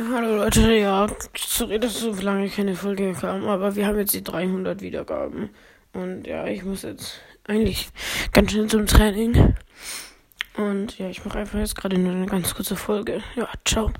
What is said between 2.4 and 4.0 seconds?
keine Folge kam, aber wir haben